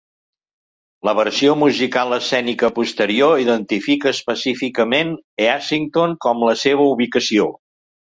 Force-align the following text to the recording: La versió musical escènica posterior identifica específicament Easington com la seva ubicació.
La 1.09 1.13
versió 1.19 1.53
musical 1.63 2.15
escènica 2.17 2.71
posterior 2.79 3.35
identifica 3.45 4.11
específicament 4.15 5.15
Easington 5.53 6.21
com 6.27 6.45
la 6.51 6.61
seva 6.67 6.93
ubicació. 6.99 7.51